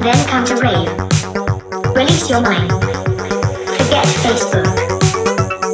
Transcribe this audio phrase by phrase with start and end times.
[0.00, 0.88] Then comes a rave.
[1.94, 2.70] Release your mind.
[2.72, 4.64] Forget Facebook.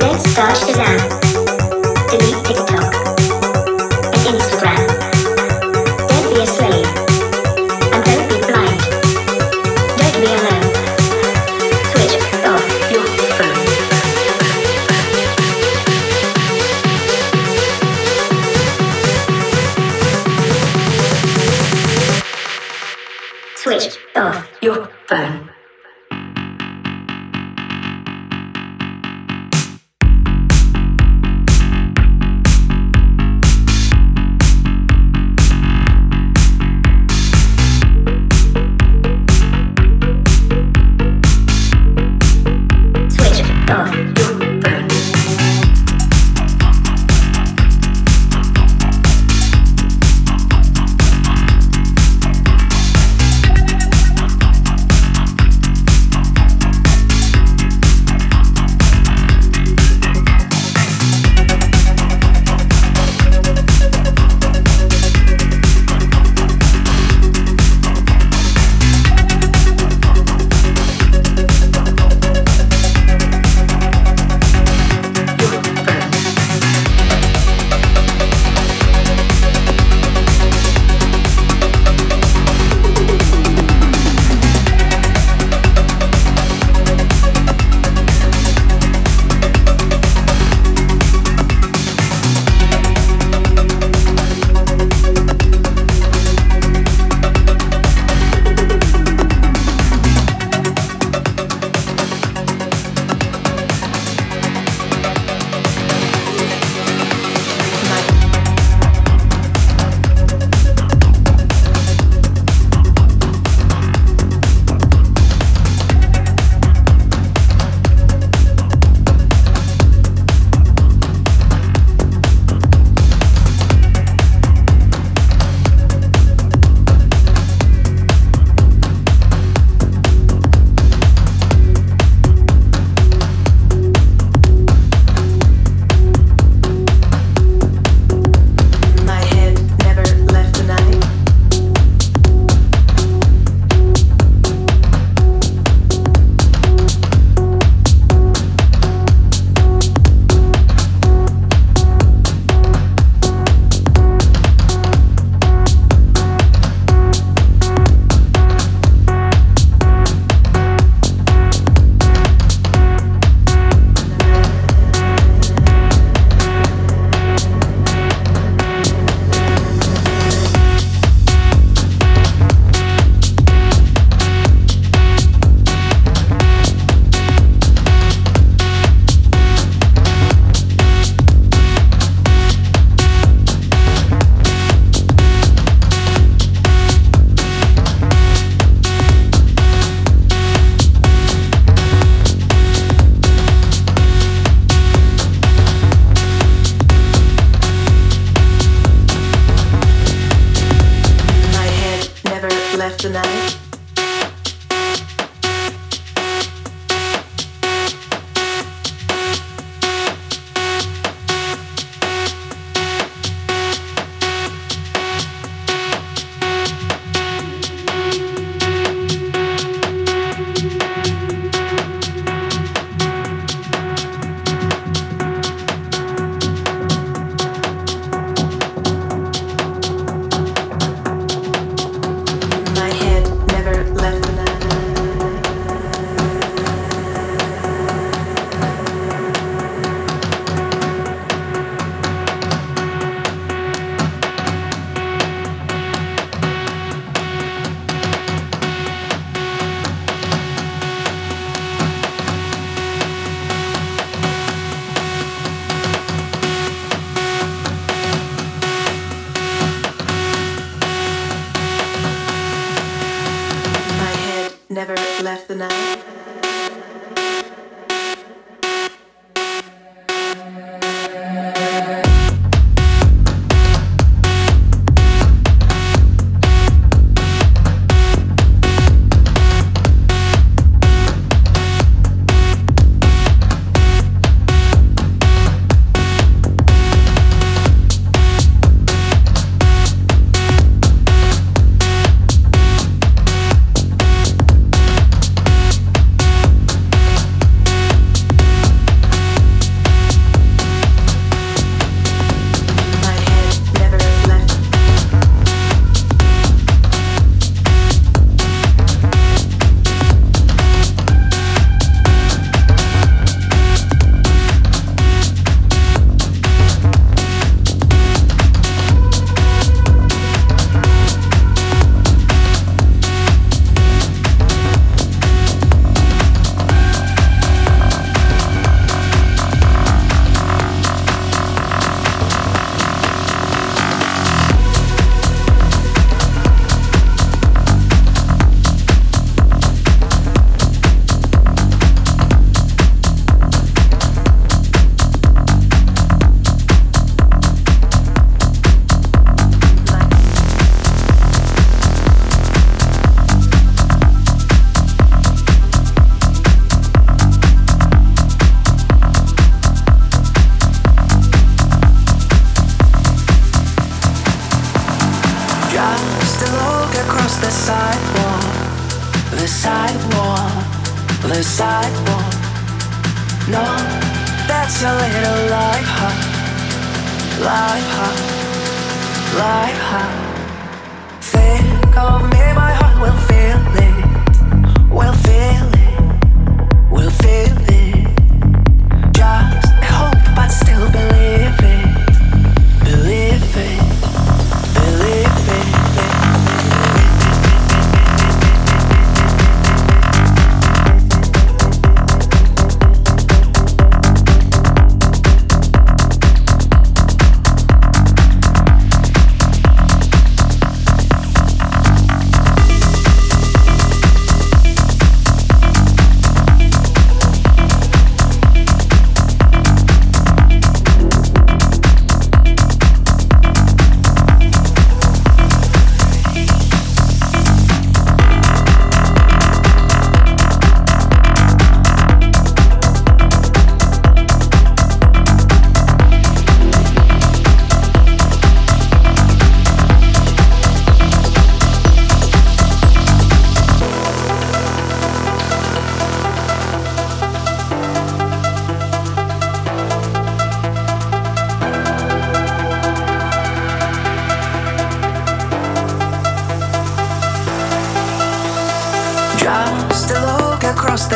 [0.00, 0.98] Then start Shazam.
[2.10, 2.55] Delete TikTok.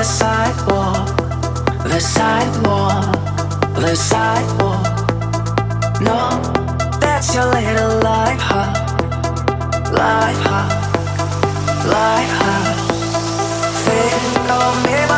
[0.01, 1.17] the sidewalk,
[1.85, 3.13] the sidewalk,
[3.75, 4.87] the sidewalk.
[6.01, 6.41] No,
[7.01, 9.03] that's your little life hack,
[9.93, 10.73] life hack,
[11.85, 12.33] life.
[13.85, 15.10] Think of me.